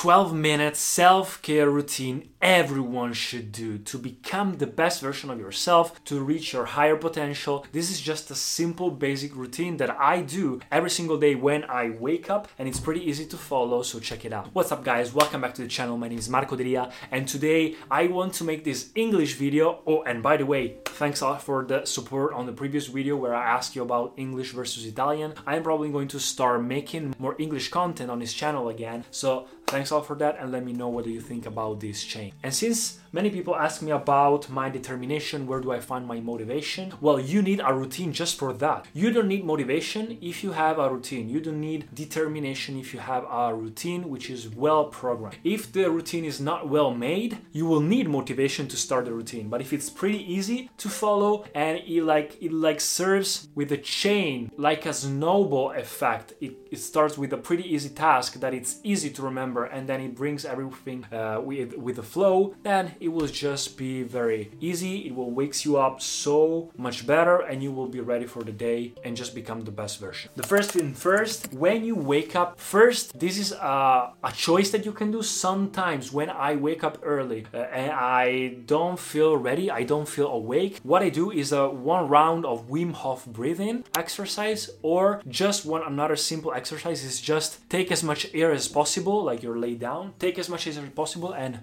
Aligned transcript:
12 0.00 0.32
minute 0.32 0.78
self 0.78 1.42
care 1.42 1.68
routine 1.68 2.30
everyone 2.40 3.12
should 3.12 3.52
do 3.52 3.76
to 3.76 3.98
become 3.98 4.56
the 4.56 4.66
best 4.66 5.02
version 5.02 5.28
of 5.28 5.38
yourself, 5.38 6.02
to 6.04 6.20
reach 6.20 6.54
your 6.54 6.64
higher 6.64 6.96
potential. 6.96 7.66
This 7.72 7.90
is 7.90 8.00
just 8.00 8.30
a 8.30 8.34
simple, 8.34 8.90
basic 8.90 9.36
routine 9.36 9.76
that 9.76 9.90
I 10.00 10.22
do 10.22 10.60
every 10.72 10.90
single 10.90 11.18
day 11.18 11.34
when 11.34 11.64
I 11.64 11.90
wake 11.90 12.30
up, 12.30 12.48
and 12.58 12.66
it's 12.66 12.80
pretty 12.80 13.08
easy 13.08 13.26
to 13.26 13.36
follow, 13.36 13.82
so 13.82 14.00
check 14.00 14.24
it 14.24 14.32
out. 14.32 14.48
What's 14.54 14.72
up, 14.72 14.84
guys? 14.84 15.12
Welcome 15.12 15.42
back 15.42 15.54
to 15.54 15.62
the 15.62 15.68
channel. 15.68 15.98
My 15.98 16.08
name 16.08 16.18
is 16.18 16.30
Marco 16.30 16.56
Delia, 16.56 16.90
and 17.10 17.28
today 17.28 17.74
I 17.90 18.06
want 18.06 18.32
to 18.34 18.44
make 18.44 18.64
this 18.64 18.90
English 18.94 19.34
video. 19.34 19.82
Oh, 19.86 20.02
and 20.04 20.22
by 20.22 20.38
the 20.38 20.46
way, 20.46 20.76
thanks 20.86 21.20
a 21.20 21.26
lot 21.26 21.42
for 21.42 21.64
the 21.64 21.84
support 21.84 22.32
on 22.32 22.46
the 22.46 22.52
previous 22.52 22.86
video 22.86 23.16
where 23.16 23.34
I 23.34 23.50
asked 23.50 23.76
you 23.76 23.82
about 23.82 24.14
English 24.16 24.52
versus 24.52 24.86
Italian. 24.86 25.34
I'm 25.46 25.62
probably 25.62 25.90
going 25.90 26.08
to 26.08 26.20
start 26.20 26.62
making 26.62 27.14
more 27.18 27.36
English 27.38 27.68
content 27.68 28.10
on 28.10 28.20
this 28.20 28.32
channel 28.32 28.70
again, 28.70 29.04
so 29.10 29.46
thanks 29.70 29.92
all 29.92 30.02
for 30.02 30.16
that, 30.16 30.36
and 30.40 30.50
let 30.50 30.64
me 30.64 30.72
know 30.72 30.88
what 30.88 31.04
do 31.04 31.10
you 31.10 31.20
think 31.20 31.46
about 31.46 31.80
this 31.80 32.02
change. 32.02 32.34
And 32.42 32.52
since 32.52 32.98
many 33.12 33.30
people 33.30 33.54
ask 33.54 33.82
me 33.82 33.92
about 33.92 34.50
my 34.50 34.68
determination, 34.68 35.46
where 35.46 35.60
do 35.60 35.70
I 35.70 35.80
find 35.80 36.06
my 36.06 36.20
motivation? 36.20 36.92
Well, 37.00 37.20
you 37.20 37.40
need 37.40 37.60
a 37.64 37.72
routine 37.72 38.12
just 38.12 38.36
for 38.38 38.52
that. 38.54 38.86
You 38.92 39.12
don't 39.12 39.28
need 39.28 39.44
motivation 39.44 40.18
if 40.20 40.42
you 40.42 40.52
have 40.52 40.78
a 40.78 40.90
routine. 40.90 41.28
You 41.28 41.40
don't 41.40 41.60
need 41.60 41.88
determination 41.94 42.78
if 42.78 42.92
you 42.92 43.00
have 43.00 43.24
a 43.30 43.54
routine 43.54 44.08
which 44.08 44.28
is 44.28 44.48
well 44.48 44.86
programmed. 44.86 45.38
If 45.44 45.72
the 45.72 45.88
routine 45.90 46.24
is 46.24 46.40
not 46.40 46.68
well 46.68 46.92
made, 46.92 47.38
you 47.52 47.66
will 47.66 47.80
need 47.80 48.08
motivation 48.08 48.66
to 48.68 48.76
start 48.76 49.04
the 49.04 49.12
routine. 49.12 49.48
But 49.48 49.60
if 49.60 49.72
it's 49.72 49.88
pretty 49.88 50.20
easy 50.32 50.70
to 50.78 50.88
follow 50.88 51.44
and 51.54 51.78
it 51.78 52.02
like 52.02 52.42
it 52.42 52.52
like 52.52 52.80
serves 52.80 53.48
with 53.54 53.70
a 53.70 53.76
chain 53.76 54.50
like 54.56 54.84
a 54.86 54.92
snowball 54.92 55.70
effect, 55.72 56.34
it, 56.40 56.56
it 56.70 56.78
starts 56.78 57.16
with 57.16 57.32
a 57.32 57.36
pretty 57.36 57.72
easy 57.72 57.90
task 57.90 58.34
that 58.40 58.54
it's 58.54 58.80
easy 58.82 59.10
to 59.10 59.22
remember 59.22 59.59
and 59.64 59.88
then 59.88 60.00
it 60.00 60.14
brings 60.14 60.44
everything 60.44 61.04
uh, 61.12 61.40
with 61.42 61.74
with 61.76 61.96
the 61.96 62.02
flow, 62.02 62.54
then 62.62 62.94
it 63.00 63.08
will 63.08 63.26
just 63.26 63.76
be 63.76 64.02
very 64.02 64.50
easy. 64.60 65.06
It 65.06 65.14
will 65.14 65.30
wakes 65.30 65.64
you 65.64 65.76
up 65.76 66.00
so 66.00 66.70
much 66.76 67.06
better 67.06 67.40
and 67.40 67.62
you 67.62 67.72
will 67.72 67.88
be 67.88 68.00
ready 68.00 68.26
for 68.26 68.42
the 68.42 68.52
day 68.52 68.94
and 69.04 69.16
just 69.16 69.34
become 69.34 69.62
the 69.62 69.70
best 69.70 70.00
version. 70.00 70.30
The 70.36 70.46
first 70.46 70.72
thing 70.72 70.94
first, 70.94 71.52
when 71.52 71.84
you 71.84 71.94
wake 71.94 72.34
up, 72.36 72.58
first, 72.58 73.18
this 73.18 73.38
is 73.38 73.52
a, 73.52 74.12
a 74.22 74.32
choice 74.32 74.70
that 74.70 74.84
you 74.84 74.92
can 74.92 75.10
do 75.10 75.22
sometimes 75.22 76.12
when 76.12 76.30
I 76.30 76.56
wake 76.56 76.82
up 76.84 76.98
early 77.02 77.46
uh, 77.52 77.58
and 77.58 77.92
I 77.92 78.56
don't 78.66 78.98
feel 78.98 79.36
ready, 79.36 79.70
I 79.70 79.82
don't 79.82 80.08
feel 80.08 80.28
awake. 80.28 80.80
What 80.82 81.02
I 81.02 81.08
do 81.08 81.30
is 81.30 81.52
a 81.52 81.68
one 81.68 82.08
round 82.08 82.44
of 82.44 82.68
Wim 82.68 82.92
Hof 82.92 83.26
breathing 83.26 83.84
exercise 83.96 84.70
or 84.82 85.22
just 85.28 85.64
one 85.64 85.82
another 85.82 86.16
simple 86.16 86.52
exercise 86.52 87.04
is 87.04 87.20
just 87.20 87.68
take 87.68 87.90
as 87.92 88.02
much 88.02 88.26
air 88.34 88.52
as 88.52 88.68
possible, 88.68 89.22
like 89.24 89.42
you're 89.50 89.58
laid 89.58 89.80
down, 89.80 90.14
take 90.18 90.38
as 90.38 90.48
much 90.48 90.66
as 90.66 90.78
possible 90.94 91.32
and 91.32 91.60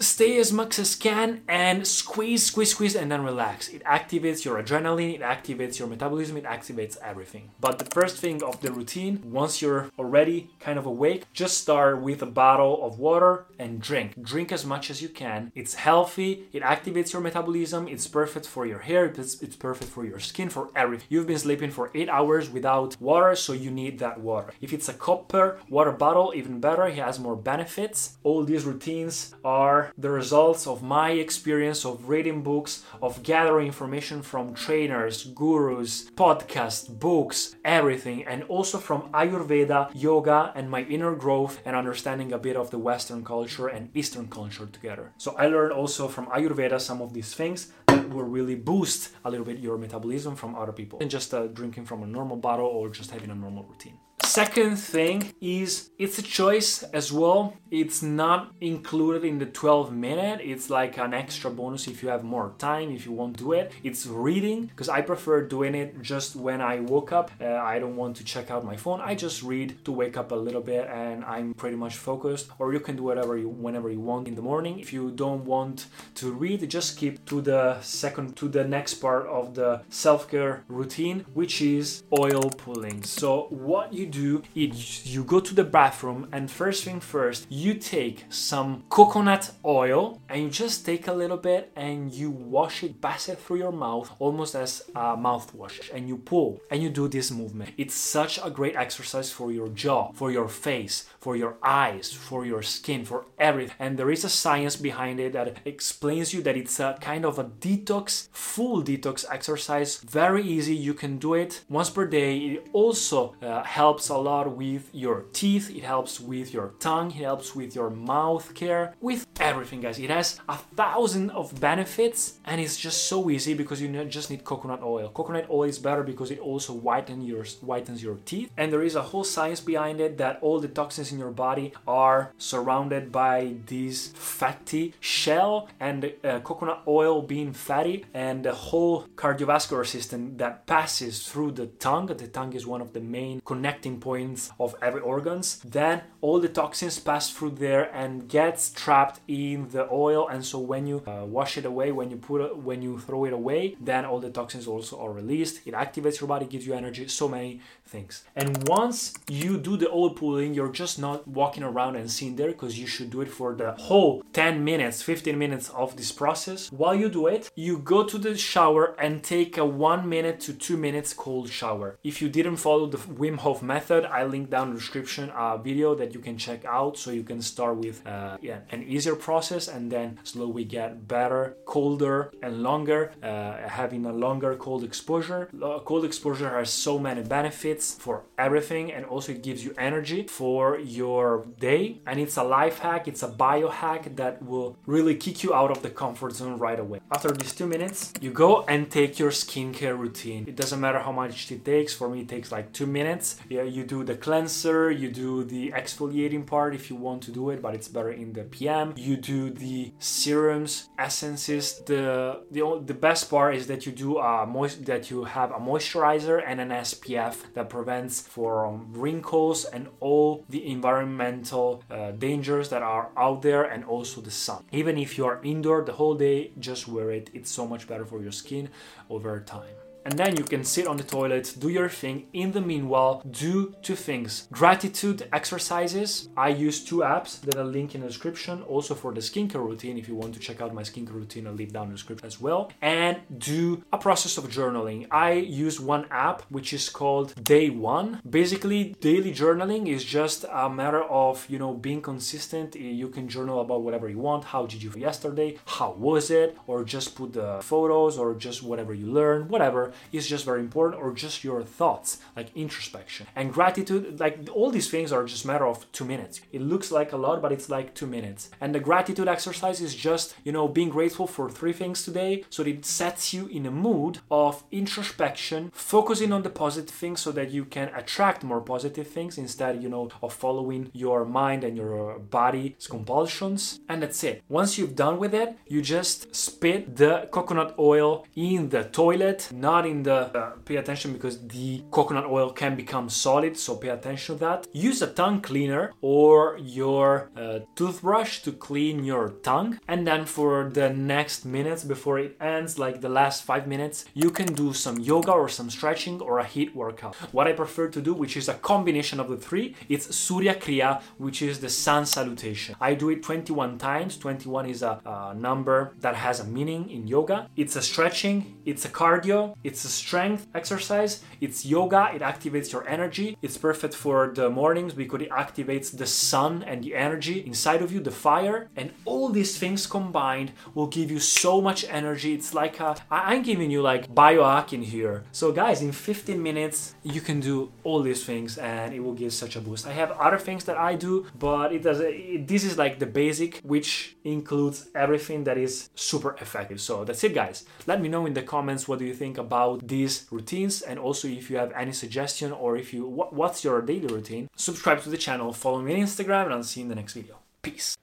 stay 0.00 0.38
as 0.38 0.52
much 0.52 0.78
as 0.78 0.94
can 0.94 1.42
and 1.48 1.86
squeeze, 1.86 2.44
squeeze, 2.44 2.70
squeeze, 2.70 2.96
and 2.96 3.10
then 3.12 3.22
relax. 3.22 3.68
It 3.68 3.84
activates 3.84 4.44
your 4.44 4.62
adrenaline, 4.62 5.14
it 5.14 5.20
activates 5.20 5.78
your 5.78 5.88
metabolism, 5.88 6.36
it 6.36 6.44
activates 6.44 6.96
everything. 7.02 7.50
But 7.60 7.78
the 7.78 7.84
first 7.84 8.16
thing 8.16 8.42
of 8.42 8.60
the 8.60 8.72
routine, 8.72 9.20
once 9.24 9.60
you're 9.60 9.90
already 9.98 10.50
kind 10.60 10.78
of 10.78 10.86
awake, 10.86 11.24
just 11.32 11.58
start 11.58 12.00
with 12.00 12.22
a 12.22 12.26
bottle 12.26 12.84
of 12.86 12.98
water 12.98 13.46
and 13.58 13.80
drink. 13.80 14.14
Drink 14.22 14.50
as 14.52 14.64
much 14.64 14.90
as 14.90 15.02
you 15.02 15.08
can. 15.08 15.52
It's 15.54 15.74
healthy, 15.74 16.48
it 16.52 16.62
activates 16.62 17.12
your 17.12 17.22
metabolism, 17.22 17.88
it's 17.88 18.06
perfect 18.06 18.46
for 18.46 18.64
your 18.66 18.80
hair, 18.80 19.06
it's, 19.06 19.42
it's 19.42 19.56
perfect 19.56 19.90
for 19.90 20.04
your 20.06 20.20
skin, 20.20 20.48
for 20.48 20.70
everything. 20.74 21.06
You've 21.10 21.26
been 21.26 21.38
sleeping 21.38 21.70
for 21.70 21.90
eight 21.94 22.08
hours 22.08 22.48
without 22.48 22.96
water, 23.00 23.34
so 23.36 23.52
you 23.52 23.70
need 23.70 23.98
that 23.98 24.20
water. 24.20 24.52
If 24.60 24.72
it's 24.72 24.88
a 24.88 24.94
copper 24.94 25.60
water 25.68 25.92
bottle, 25.92 26.32
even 26.34 26.60
better, 26.60 26.86
it 26.86 26.96
has 26.96 27.18
more 27.26 27.36
benefits. 27.54 27.98
All 28.22 28.44
these 28.44 28.64
routines 28.64 29.34
are 29.44 29.92
the 29.98 30.10
results 30.10 30.62
of 30.72 30.82
my 30.82 31.10
experience 31.26 31.84
of 31.84 32.08
reading 32.08 32.40
books, 32.50 32.84
of 33.02 33.12
gathering 33.22 33.66
information 33.66 34.22
from 34.22 34.54
trainers, 34.54 35.16
gurus, 35.42 35.92
podcasts, 36.26 36.86
books, 37.08 37.56
everything, 37.64 38.18
and 38.32 38.44
also 38.44 38.78
from 38.78 39.00
Ayurveda, 39.20 39.80
yoga, 39.94 40.52
and 40.54 40.70
my 40.70 40.82
inner 40.94 41.14
growth 41.24 41.54
and 41.66 41.74
understanding 41.74 42.32
a 42.32 42.38
bit 42.38 42.56
of 42.56 42.70
the 42.70 42.78
Western 42.78 43.24
culture 43.24 43.66
and 43.66 43.90
Eastern 44.00 44.28
culture 44.28 44.66
together. 44.66 45.06
So 45.24 45.34
I 45.36 45.46
learned 45.48 45.72
also 45.72 46.06
from 46.06 46.26
Ayurveda 46.26 46.80
some 46.80 47.00
of 47.02 47.12
these 47.12 47.34
things 47.34 47.72
that 47.88 48.08
will 48.10 48.30
really 48.38 48.54
boost 48.54 49.00
a 49.24 49.30
little 49.30 49.46
bit 49.50 49.58
your 49.58 49.78
metabolism 49.78 50.36
from 50.36 50.54
other 50.54 50.72
people 50.72 51.00
than 51.00 51.08
just 51.08 51.34
uh, 51.34 51.48
drinking 51.48 51.86
from 51.86 52.02
a 52.02 52.06
normal 52.06 52.36
bottle 52.36 52.66
or 52.66 52.88
just 52.88 53.10
having 53.10 53.30
a 53.30 53.34
normal 53.34 53.64
routine. 53.64 53.98
Second 54.36 54.76
thing 54.76 55.32
is 55.40 55.92
it's 55.98 56.18
a 56.18 56.22
choice 56.22 56.82
as 56.82 57.10
well. 57.10 57.54
It's 57.70 58.02
not 58.02 58.52
included 58.60 59.24
in 59.24 59.38
the 59.38 59.46
12 59.46 59.94
minute. 59.94 60.40
It's 60.42 60.68
like 60.68 60.98
an 60.98 61.14
extra 61.14 61.50
bonus 61.50 61.88
if 61.88 62.02
you 62.02 62.10
have 62.10 62.22
more 62.22 62.52
time, 62.58 62.90
if 62.90 63.06
you 63.06 63.12
won't 63.12 63.38
do 63.38 63.54
it. 63.54 63.72
It's 63.82 64.06
reading 64.06 64.66
because 64.66 64.90
I 64.90 65.00
prefer 65.00 65.40
doing 65.40 65.74
it 65.74 66.02
just 66.02 66.36
when 66.36 66.60
I 66.60 66.80
woke 66.80 67.12
up. 67.12 67.30
Uh, 67.40 67.46
I 67.46 67.78
don't 67.78 67.96
want 67.96 68.16
to 68.18 68.24
check 68.24 68.50
out 68.50 68.62
my 68.62 68.76
phone. 68.76 69.00
I 69.00 69.14
just 69.14 69.42
read 69.42 69.82
to 69.86 69.92
wake 69.92 70.18
up 70.18 70.32
a 70.32 70.34
little 70.34 70.60
bit 70.60 70.86
and 70.86 71.24
I'm 71.24 71.54
pretty 71.54 71.76
much 71.76 71.96
focused. 71.96 72.50
Or 72.58 72.74
you 72.74 72.80
can 72.80 72.94
do 72.96 73.04
whatever 73.04 73.38
you 73.38 73.48
whenever 73.48 73.88
you 73.90 74.00
want 74.00 74.28
in 74.28 74.34
the 74.34 74.42
morning. 74.42 74.78
If 74.78 74.92
you 74.92 75.12
don't 75.12 75.46
want 75.46 75.86
to 76.16 76.30
read, 76.30 76.68
just 76.68 76.92
skip 76.92 77.24
to 77.24 77.40
the 77.40 77.80
second 77.80 78.36
to 78.36 78.48
the 78.48 78.64
next 78.64 78.94
part 78.94 79.26
of 79.28 79.54
the 79.54 79.80
self-care 79.88 80.64
routine, 80.68 81.24
which 81.32 81.62
is 81.62 82.02
oil 82.12 82.50
pulling. 82.50 83.02
So 83.02 83.46
what 83.48 83.94
you 83.94 84.04
do 84.04 84.25
is 84.54 85.06
you 85.14 85.24
go 85.24 85.40
to 85.40 85.54
the 85.54 85.64
bathroom 85.64 86.28
and 86.32 86.50
first 86.50 86.84
thing 86.84 87.00
first, 87.00 87.46
you 87.48 87.74
take 87.74 88.24
some 88.28 88.84
coconut 88.88 89.52
oil 89.64 90.20
and 90.28 90.42
you 90.42 90.50
just 90.50 90.84
take 90.84 91.06
a 91.08 91.12
little 91.12 91.36
bit 91.36 91.72
and 91.76 92.12
you 92.12 92.30
wash 92.30 92.82
it, 92.82 93.00
pass 93.00 93.28
it 93.28 93.38
through 93.38 93.58
your 93.58 93.72
mouth 93.72 94.10
almost 94.18 94.54
as 94.54 94.82
a 94.94 95.16
mouthwash 95.16 95.90
and 95.94 96.08
you 96.08 96.16
pull 96.16 96.60
and 96.70 96.82
you 96.82 96.90
do 96.90 97.08
this 97.08 97.30
movement. 97.30 97.70
It's 97.76 97.94
such 97.94 98.38
a 98.42 98.50
great 98.50 98.76
exercise 98.76 99.30
for 99.30 99.52
your 99.52 99.68
jaw, 99.68 100.12
for 100.12 100.30
your 100.30 100.48
face, 100.48 101.08
for 101.26 101.34
your 101.34 101.56
eyes, 101.60 102.12
for 102.12 102.46
your 102.46 102.62
skin, 102.62 103.04
for 103.04 103.26
everything. 103.36 103.74
And 103.80 103.98
there 103.98 104.12
is 104.12 104.22
a 104.24 104.28
science 104.28 104.76
behind 104.76 105.18
it 105.18 105.32
that 105.32 105.58
explains 105.64 106.32
you 106.32 106.40
that 106.42 106.56
it's 106.56 106.78
a 106.78 106.96
kind 107.00 107.24
of 107.24 107.40
a 107.40 107.44
detox, 107.66 108.28
full 108.30 108.80
detox 108.80 109.24
exercise. 109.28 109.96
Very 109.96 110.44
easy. 110.44 110.76
You 110.76 110.94
can 110.94 111.18
do 111.18 111.34
it 111.34 111.64
once 111.68 111.90
per 111.90 112.06
day. 112.06 112.38
It 112.38 112.68
also 112.72 113.34
uh, 113.42 113.64
helps 113.64 114.08
a 114.08 114.16
lot 114.16 114.56
with 114.56 114.88
your 114.92 115.24
teeth. 115.32 115.68
It 115.68 115.82
helps 115.82 116.20
with 116.20 116.54
your 116.54 116.74
tongue. 116.78 117.10
It 117.10 117.24
helps 117.30 117.56
with 117.56 117.74
your 117.74 117.90
mouth 117.90 118.54
care, 118.54 118.94
with 119.00 119.26
everything, 119.40 119.80
guys. 119.80 119.98
It 119.98 120.10
has 120.10 120.38
a 120.48 120.58
thousand 120.76 121.30
of 121.30 121.60
benefits, 121.60 122.38
and 122.44 122.60
it's 122.60 122.76
just 122.76 123.08
so 123.08 123.28
easy 123.30 123.54
because 123.54 123.82
you 123.82 123.88
just 124.04 124.30
need 124.30 124.44
coconut 124.44 124.82
oil. 124.84 125.08
Coconut 125.08 125.48
oil 125.50 125.64
is 125.64 125.80
better 125.80 126.04
because 126.04 126.30
it 126.30 126.38
also 126.38 126.72
whitens 126.72 127.26
your 127.26 127.42
whitens 127.42 128.00
your 128.00 128.18
teeth, 128.24 128.48
and 128.56 128.72
there 128.72 128.84
is 128.84 128.94
a 128.94 129.02
whole 129.02 129.24
science 129.24 129.60
behind 129.60 130.00
it 130.00 130.18
that 130.18 130.38
all 130.40 130.60
the 130.60 130.68
toxins 130.68 131.15
in 131.16 131.20
your 131.20 131.32
body 131.48 131.72
are 131.88 132.32
surrounded 132.38 133.10
by 133.10 133.56
this 133.66 133.98
fatty 134.08 134.94
shell, 135.00 135.68
and 135.80 136.12
uh, 136.22 136.40
coconut 136.40 136.82
oil 136.86 137.22
being 137.22 137.52
fatty, 137.52 138.04
and 138.14 138.44
the 138.44 138.54
whole 138.68 139.06
cardiovascular 139.16 139.86
system 139.86 140.36
that 140.36 140.66
passes 140.66 141.26
through 141.28 141.52
the 141.52 141.66
tongue. 141.86 142.06
The 142.06 142.28
tongue 142.28 142.52
is 142.52 142.66
one 142.66 142.82
of 142.86 142.92
the 142.92 143.00
main 143.00 143.40
connecting 143.44 143.96
points 143.98 144.50
of 144.60 144.74
every 144.82 145.00
organs. 145.00 145.46
Then 145.64 146.02
all 146.20 146.38
the 146.40 146.48
toxins 146.60 146.98
pass 146.98 147.24
through 147.30 147.54
there 147.66 147.84
and 148.02 148.28
gets 148.28 148.70
trapped 148.70 149.20
in 149.26 149.68
the 149.70 149.84
oil, 149.90 150.28
and 150.28 150.44
so 150.44 150.58
when 150.58 150.86
you 150.86 151.02
uh, 151.06 151.24
wash 151.24 151.56
it 151.60 151.64
away, 151.64 151.88
when 151.92 152.10
you 152.10 152.18
put 152.28 152.40
it, 152.46 152.56
when 152.68 152.82
you 152.82 152.98
throw 152.98 153.24
it 153.24 153.32
away, 153.32 153.76
then 153.80 154.04
all 154.04 154.20
the 154.20 154.30
toxins 154.30 154.66
also 154.66 155.00
are 155.00 155.12
released. 155.12 155.66
It 155.66 155.74
activates 155.74 156.20
your 156.20 156.28
body, 156.28 156.46
gives 156.46 156.66
you 156.66 156.74
energy, 156.74 157.08
so 157.08 157.26
many 157.28 157.60
things. 157.86 158.24
And 158.34 158.68
once 158.68 159.14
you 159.28 159.56
do 159.58 159.76
the 159.76 159.88
oil 159.90 160.10
pulling, 160.10 160.52
you're 160.54 160.76
just 160.82 160.98
not 160.98 161.05
walking 161.26 161.62
around 161.62 161.96
and 161.96 162.10
sitting 162.10 162.36
there 162.36 162.48
because 162.48 162.78
you 162.78 162.86
should 162.86 163.10
do 163.10 163.20
it 163.20 163.28
for 163.28 163.54
the 163.54 163.72
whole 163.72 164.22
10 164.32 164.64
minutes, 164.64 165.02
15 165.02 165.38
minutes 165.38 165.68
of 165.70 165.96
this 165.96 166.12
process. 166.12 166.70
While 166.70 166.94
you 166.94 167.08
do 167.08 167.26
it, 167.26 167.50
you 167.54 167.78
go 167.78 168.04
to 168.04 168.18
the 168.18 168.36
shower 168.36 168.94
and 168.98 169.22
take 169.22 169.56
a 169.56 169.64
one 169.64 170.08
minute 170.08 170.40
to 170.40 170.52
two 170.52 170.76
minutes 170.76 171.12
cold 171.12 171.48
shower. 171.48 171.98
If 172.04 172.20
you 172.22 172.28
didn't 172.28 172.56
follow 172.56 172.86
the 172.86 172.98
Wim 172.98 173.38
Hof 173.38 173.62
method, 173.62 174.04
I 174.04 174.24
link 174.24 174.50
down 174.50 174.68
in 174.68 174.74
the 174.74 174.80
description 174.80 175.30
a 175.36 175.58
video 175.58 175.94
that 175.94 176.14
you 176.14 176.20
can 176.20 176.36
check 176.38 176.64
out 176.64 176.96
so 176.98 177.10
you 177.10 177.22
can 177.22 177.40
start 177.42 177.76
with 177.76 178.06
uh, 178.06 178.36
yeah, 178.40 178.60
an 178.70 178.82
easier 178.82 179.16
process 179.16 179.68
and 179.68 179.90
then 179.90 180.18
slowly 180.24 180.64
get 180.64 181.08
better, 181.08 181.56
colder 181.64 182.32
and 182.42 182.62
longer, 182.62 183.12
uh, 183.22 183.68
having 183.68 184.04
a 184.06 184.12
longer 184.12 184.54
cold 184.56 184.84
exposure. 184.84 185.48
Cold 185.84 186.04
exposure 186.04 186.50
has 186.50 186.70
so 186.70 186.98
many 186.98 187.22
benefits 187.22 187.94
for 187.94 188.24
everything 188.38 188.92
and 188.92 189.04
also 189.04 189.32
it 189.32 189.42
gives 189.42 189.64
you 189.64 189.74
energy 189.78 190.26
for 190.26 190.78
your 190.86 191.46
day 191.58 192.00
and 192.06 192.20
it's 192.20 192.36
a 192.36 192.44
life 192.44 192.78
hack, 192.78 193.08
it's 193.08 193.22
a 193.22 193.28
biohack 193.28 194.16
that 194.16 194.42
will 194.42 194.76
really 194.86 195.14
kick 195.14 195.42
you 195.42 195.54
out 195.54 195.70
of 195.70 195.82
the 195.82 195.90
comfort 195.90 196.34
zone 196.34 196.58
right 196.58 196.78
away. 196.78 197.00
After 197.10 197.30
these 197.32 197.54
two 197.54 197.66
minutes, 197.66 198.12
you 198.20 198.30
go 198.30 198.62
and 198.64 198.90
take 198.90 199.18
your 199.18 199.30
skincare 199.30 199.98
routine. 199.98 200.44
It 200.46 200.56
doesn't 200.56 200.80
matter 200.80 200.98
how 200.98 201.12
much 201.12 201.50
it 201.50 201.64
takes. 201.64 201.92
For 201.94 202.08
me, 202.08 202.20
it 202.20 202.28
takes 202.28 202.52
like 202.52 202.72
two 202.72 202.86
minutes. 202.86 203.36
Yeah, 203.48 203.62
you 203.62 203.84
do 203.84 204.04
the 204.04 204.16
cleanser, 204.16 204.90
you 204.90 205.10
do 205.10 205.44
the 205.44 205.70
exfoliating 205.70 206.46
part 206.46 206.74
if 206.74 206.90
you 206.90 206.96
want 206.96 207.22
to 207.24 207.30
do 207.30 207.50
it, 207.50 207.62
but 207.62 207.74
it's 207.74 207.88
better 207.88 208.10
in 208.10 208.32
the 208.32 208.44
PM. 208.44 208.94
You 208.96 209.16
do 209.16 209.50
the 209.50 209.92
serums, 209.98 210.88
essences. 210.98 211.80
The 211.86 212.42
the, 212.50 212.82
the 212.84 212.94
best 212.94 213.30
part 213.30 213.54
is 213.56 213.66
that 213.66 213.86
you 213.86 213.92
do 213.92 214.18
a 214.18 214.46
moist 214.46 214.84
that 214.86 215.10
you 215.10 215.24
have 215.24 215.50
a 215.50 215.58
moisturizer 215.58 216.42
and 216.46 216.60
an 216.60 216.70
SPF 216.70 217.52
that 217.54 217.68
prevents 217.68 218.20
from 218.20 218.92
wrinkles 218.92 219.64
and 219.64 219.88
all 220.00 220.44
the 220.48 220.66
environmental 220.76 221.66
uh, 221.90 222.10
dangers 222.26 222.66
that 222.72 222.82
are 222.82 223.06
out 223.16 223.38
there 223.48 223.64
and 223.72 223.84
also 223.94 224.20
the 224.20 224.36
sun. 224.46 224.60
Even 224.80 224.94
if 225.04 225.10
you 225.16 225.24
are 225.30 225.38
indoor 225.52 225.78
the 225.84 225.96
whole 226.00 226.16
day, 226.28 226.38
just 226.68 226.82
wear 226.94 227.08
it. 227.18 227.30
It's 227.36 227.50
so 227.58 227.64
much 227.72 227.82
better 227.90 228.06
for 228.12 228.18
your 228.22 228.32
skin 228.42 228.64
over 229.08 229.40
time 229.40 229.85
and 230.06 230.16
then 230.16 230.36
you 230.36 230.44
can 230.44 230.62
sit 230.62 230.86
on 230.86 230.96
the 230.96 231.02
toilet, 231.02 231.52
do 231.58 231.68
your 231.68 231.88
thing. 231.88 232.26
In 232.32 232.52
the 232.52 232.60
meanwhile, 232.60 233.22
do 233.28 233.74
two 233.82 233.96
things 233.96 234.46
gratitude 234.52 235.28
exercises. 235.32 236.28
I 236.36 236.50
use 236.50 236.84
two 236.84 236.98
apps 236.98 237.40
that 237.40 237.56
I'll 237.56 237.64
link 237.64 237.96
in 237.96 238.02
the 238.02 238.06
description, 238.06 238.62
also 238.62 238.94
for 238.94 239.12
the 239.12 239.20
skincare 239.20 239.66
routine. 239.70 239.98
If 239.98 240.06
you 240.06 240.14
want 240.14 240.34
to 240.34 240.40
check 240.40 240.60
out 240.60 240.72
my 240.72 240.82
skincare 240.82 241.14
routine, 241.22 241.48
I'll 241.48 241.54
leave 241.54 241.72
down 241.72 241.86
in 241.86 241.90
the 241.90 241.96
description 241.96 242.26
as 242.26 242.40
well. 242.40 242.70
And 242.80 243.16
do 243.36 243.82
a 243.92 243.98
process 243.98 244.38
of 244.38 244.44
journaling. 244.44 245.08
I 245.10 245.32
use 245.32 245.80
one 245.80 246.06
app 246.10 246.42
which 246.50 246.72
is 246.72 246.88
called 246.88 247.28
Day 247.42 247.68
One. 247.70 248.20
Basically, 248.28 248.94
daily 249.00 249.32
journaling 249.32 249.88
is 249.88 250.04
just 250.04 250.44
a 250.64 250.70
matter 250.70 251.02
of 251.02 251.44
you 251.50 251.58
know 251.58 251.74
being 251.74 252.00
consistent. 252.00 252.76
You 252.76 253.08
can 253.08 253.28
journal 253.28 253.60
about 253.60 253.82
whatever 253.82 254.08
you 254.08 254.20
want. 254.20 254.44
How 254.44 254.66
did 254.66 254.84
you 254.84 254.90
feel 254.92 255.02
yesterday? 255.02 255.58
How 255.64 255.90
was 255.98 256.30
it? 256.30 256.56
Or 256.68 256.84
just 256.84 257.16
put 257.16 257.32
the 257.32 257.58
photos 257.60 258.18
or 258.18 258.34
just 258.36 258.62
whatever 258.62 258.94
you 258.94 259.06
learned, 259.06 259.50
whatever 259.50 259.92
is 260.12 260.26
just 260.26 260.44
very 260.44 260.60
important 260.60 261.02
or 261.02 261.12
just 261.12 261.44
your 261.44 261.62
thoughts 261.62 262.18
like 262.36 262.54
introspection. 262.54 263.26
And 263.34 263.52
gratitude 263.52 264.20
like 264.20 264.48
all 264.52 264.70
these 264.70 264.90
things 264.90 265.12
are 265.12 265.24
just 265.24 265.46
matter 265.46 265.66
of 265.66 265.90
two 265.92 266.04
minutes. 266.04 266.40
It 266.52 266.62
looks 266.62 266.90
like 266.90 267.12
a 267.12 267.16
lot 267.16 267.42
but 267.42 267.52
it's 267.52 267.68
like 267.68 267.94
two 267.94 268.06
minutes. 268.06 268.50
And 268.60 268.74
the 268.74 268.80
gratitude 268.80 269.28
exercise 269.28 269.80
is 269.80 269.94
just 269.94 270.34
you 270.44 270.52
know 270.52 270.68
being 270.68 270.88
grateful 270.88 271.26
for 271.26 271.48
three 271.50 271.72
things 271.72 272.04
today. 272.04 272.44
So 272.50 272.62
it 272.62 272.84
sets 272.84 273.32
you 273.32 273.46
in 273.46 273.66
a 273.66 273.70
mood 273.70 274.18
of 274.30 274.64
introspection 274.70 275.70
focusing 275.74 276.32
on 276.32 276.42
the 276.42 276.50
positive 276.50 276.94
things 276.94 277.20
so 277.20 277.32
that 277.32 277.50
you 277.50 277.64
can 277.64 277.88
attract 277.94 278.44
more 278.44 278.60
positive 278.60 279.06
things 279.06 279.38
instead 279.38 279.82
you 279.82 279.88
know 279.88 280.10
of 280.22 280.32
following 280.32 280.90
your 280.92 281.24
mind 281.24 281.64
and 281.64 281.76
your 281.76 282.18
body's 282.18 282.86
compulsions. 282.86 283.80
And 283.88 284.02
that's 284.02 284.22
it. 284.24 284.42
Once 284.48 284.78
you've 284.78 284.96
done 284.96 285.18
with 285.18 285.34
it 285.34 285.56
you 285.66 285.82
just 285.82 286.34
spit 286.34 286.96
the 286.96 287.28
coconut 287.30 287.74
oil 287.78 288.26
in 288.34 288.68
the 288.68 288.84
toilet 288.84 289.48
not 289.52 289.85
in 289.86 290.02
the 290.02 290.18
uh, 290.36 290.50
pay 290.64 290.76
attention 290.76 291.12
because 291.12 291.46
the 291.48 291.82
coconut 291.90 292.26
oil 292.26 292.50
can 292.50 292.76
become 292.76 293.08
solid 293.08 293.56
so 293.56 293.76
pay 293.76 293.88
attention 293.88 294.36
to 294.36 294.40
that. 294.40 294.66
Use 294.72 295.02
a 295.02 295.06
tongue 295.06 295.40
cleaner 295.40 295.92
or 296.00 296.58
your 296.60 297.30
uh, 297.36 297.60
toothbrush 297.74 298.40
to 298.42 298.52
clean 298.52 299.04
your 299.04 299.30
tongue. 299.42 299.78
And 299.88 300.06
then 300.06 300.26
for 300.26 300.70
the 300.72 300.90
next 300.90 301.44
minutes 301.44 301.84
before 301.84 302.18
it 302.18 302.36
ends 302.40 302.78
like 302.78 303.00
the 303.00 303.08
last 303.08 303.44
five 303.44 303.66
minutes 303.66 304.04
you 304.14 304.30
can 304.30 304.52
do 304.52 304.72
some 304.72 304.98
yoga 304.98 305.32
or 305.32 305.48
some 305.48 305.70
stretching 305.70 306.20
or 306.20 306.38
a 306.38 306.44
HIIT 306.44 306.74
workout. 306.74 307.14
What 307.32 307.46
i 307.46 307.52
prefer 307.52 307.88
to 307.88 308.00
do 308.00 308.12
which 308.14 308.36
is 308.36 308.48
a 308.48 308.54
combination 308.54 309.20
of 309.20 309.28
the 309.28 309.36
three 309.36 309.74
it's 309.88 310.14
surya 310.14 310.54
kriya 310.54 311.00
which 311.18 311.42
is 311.42 311.60
the 311.60 311.68
sun 311.68 312.06
salutation. 312.06 312.76
I 312.80 312.94
do 312.94 313.10
it 313.10 313.22
21 313.22 313.78
times. 313.78 314.16
21 314.16 314.66
is 314.66 314.82
a, 314.82 315.00
a 315.04 315.34
number 315.34 315.94
that 316.00 316.14
has 316.14 316.40
a 316.40 316.44
meaning 316.44 316.90
in 316.90 317.06
yoga. 317.06 317.48
It's 317.56 317.76
a 317.76 317.82
stretching. 317.82 318.56
It's 318.64 318.84
a 318.84 318.88
cardio 318.88 319.54
it's 319.66 319.84
a 319.84 319.88
strength 319.88 320.46
exercise, 320.54 321.24
it's 321.40 321.66
yoga, 321.66 322.10
it 322.14 322.22
activates 322.22 322.72
your 322.72 322.86
energy. 322.88 323.36
It's 323.42 323.58
perfect 323.58 323.94
for 323.94 324.32
the 324.32 324.48
mornings 324.48 324.94
because 324.94 325.22
it 325.22 325.30
activates 325.30 325.88
the 325.96 326.06
sun 326.06 326.62
and 326.62 326.84
the 326.84 326.94
energy 326.94 327.44
inside 327.44 327.82
of 327.82 327.90
you, 327.92 327.98
the 327.98 328.12
fire. 328.12 328.68
And 328.76 328.92
all 329.04 329.28
these 329.28 329.58
things 329.58 329.88
combined 329.88 330.52
will 330.76 330.86
give 330.86 331.10
you 331.10 331.18
so 331.18 331.60
much 331.60 331.84
energy. 331.90 332.32
It's 332.32 332.54
like 332.54 332.78
a, 332.78 332.94
I'm 333.10 333.42
giving 333.42 333.72
you 333.72 333.82
like 333.82 334.14
biohacking 334.14 334.84
here. 334.84 335.24
So, 335.32 335.50
guys, 335.50 335.82
in 335.82 335.90
15 335.90 336.40
minutes, 336.40 336.94
you 337.02 337.20
can 337.20 337.40
do 337.40 337.72
all 337.82 338.00
these 338.02 338.24
things 338.24 338.58
and 338.58 338.94
it 338.94 339.00
will 339.00 339.14
give 339.14 339.32
such 339.32 339.56
a 339.56 339.60
boost. 339.60 339.84
I 339.84 339.92
have 339.92 340.12
other 340.12 340.38
things 340.38 340.62
that 340.64 340.76
I 340.76 340.94
do, 340.94 341.26
but 341.36 341.72
it 341.72 341.82
does. 341.82 341.98
It, 342.00 342.46
this 342.46 342.62
is 342.62 342.78
like 342.78 343.00
the 343.00 343.06
basic, 343.06 343.60
which 343.64 344.16
includes 344.22 344.88
everything 344.94 345.42
that 345.44 345.58
is 345.58 345.90
super 345.96 346.36
effective. 346.40 346.80
So, 346.80 347.04
that's 347.04 347.24
it, 347.24 347.34
guys. 347.34 347.64
Let 347.88 348.00
me 348.00 348.08
know 348.08 348.26
in 348.26 348.34
the 348.34 348.42
comments 348.42 348.86
what 348.86 349.00
do 349.00 349.04
you 349.04 349.14
think 349.14 349.38
about 349.38 349.55
these 349.94 350.14
routines 350.30 350.82
and 350.82 350.98
also 350.98 351.26
if 351.28 351.44
you 351.50 351.56
have 351.62 351.72
any 351.82 351.92
suggestion 351.92 352.48
or 352.52 352.76
if 352.76 352.88
you 352.94 353.02
what, 353.18 353.32
what's 353.40 353.64
your 353.66 353.78
daily 353.82 354.08
routine 354.16 354.48
subscribe 354.56 355.00
to 355.02 355.10
the 355.10 355.20
channel 355.26 355.52
follow 355.52 355.80
me 355.82 355.94
on 355.94 356.00
instagram 356.08 356.44
and 356.46 356.54
i'll 356.54 356.70
see 356.72 356.80
you 356.80 356.86
in 356.86 356.90
the 356.94 357.00
next 357.02 357.14
video 357.14 357.36
peace 357.62 357.96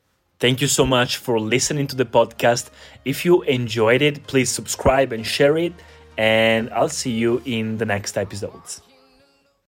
Thank 0.43 0.59
you 0.59 0.67
so 0.67 0.85
much 0.85 1.11
for 1.25 1.39
listening 1.39 1.87
to 1.87 1.95
the 1.95 2.03
podcast. 2.03 2.69
If 3.05 3.23
you 3.23 3.43
enjoyed 3.43 4.01
it, 4.01 4.27
please 4.27 4.49
subscribe 4.49 5.13
and 5.13 5.25
share 5.25 5.55
it, 5.55 5.71
and 6.17 6.69
I'll 6.71 6.89
see 6.89 7.11
you 7.11 7.41
in 7.45 7.77
the 7.77 7.85
next 7.85 8.17
episodes. 8.17 8.81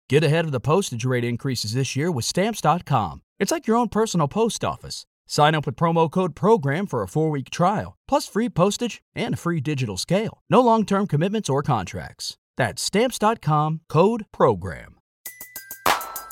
Get 0.08 0.25
ahead 0.25 0.46
of 0.46 0.52
the 0.52 0.61
postage 0.61 1.05
rate 1.05 1.25
increases 1.25 1.75
this 1.75 1.94
year 1.94 2.11
with 2.11 2.25
stamps.com. 2.25 3.20
It's 3.38 3.52
like 3.52 3.67
your 3.67 3.76
own 3.76 3.88
personal 3.88 4.28
post 4.28 4.64
office. 4.64 5.05
Sign 5.26 5.54
up 5.54 5.66
with 5.66 5.76
promo 5.76 6.10
code 6.10 6.34
PROGRAM 6.34 6.86
for 6.86 7.02
a 7.02 7.08
four 7.08 7.30
week 7.30 7.50
trial, 7.50 7.96
plus 8.08 8.26
free 8.26 8.48
postage 8.48 9.02
and 9.14 9.34
a 9.34 9.38
free 9.38 9.60
digital 9.60 9.96
scale. 9.96 10.40
No 10.50 10.60
long 10.60 10.84
term 10.84 11.06
commitments 11.06 11.48
or 11.48 11.62
contracts. 11.62 12.36
That's 12.56 12.82
stamps.com 12.82 13.80
code 13.88 14.26
PROGRAM. 14.32 14.97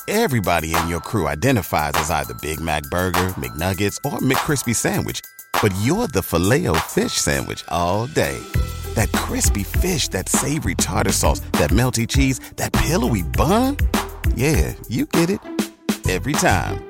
Everybody 0.09 0.75
in 0.75 0.88
your 0.88 0.99
crew 1.00 1.29
identifies 1.29 1.93
as 1.95 2.11
either 2.11 2.35
Big 2.43 2.61
Mac 2.61 2.83
Burger, 2.85 3.29
McNuggets, 3.38 3.97
or 4.05 4.19
McCrispy 4.19 4.75
Sandwich, 4.75 5.21
but 5.62 5.73
you're 5.83 6.09
the 6.09 6.23
filet 6.23 6.67
fish 6.88 7.12
Sandwich 7.12 7.65
all 7.69 8.09
day. 8.09 8.38
That 8.95 9.12
crispy 9.12 9.62
fish, 9.62 10.09
that 10.09 10.29
savory 10.29 10.75
tartar 10.75 11.12
sauce, 11.12 11.41
that 11.53 11.71
melty 11.71 12.09
cheese, 12.09 12.41
that 12.57 12.73
pillowy 12.73 13.23
bun. 13.23 13.76
Yeah, 14.35 14.75
you 14.88 15.07
get 15.07 15.31
it 15.31 15.41
every 16.09 16.33
time. 16.33 16.90